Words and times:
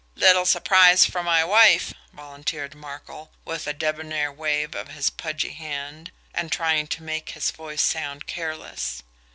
"Little 0.15 0.47
surprise 0.47 1.05
for 1.05 1.21
my 1.21 1.45
wife," 1.45 1.93
volunteered 2.11 2.73
Markel, 2.73 3.29
with 3.45 3.67
a 3.67 3.73
debonair 3.73 4.31
wave 4.31 4.73
of 4.73 4.87
his 4.87 5.11
pudgy 5.11 5.53
hand, 5.53 6.11
and 6.33 6.51
trying 6.51 6.87
to 6.87 7.03
make 7.03 7.29
his 7.29 7.51
voice 7.51 7.83
sound 7.83 8.25
careless. 8.25 9.03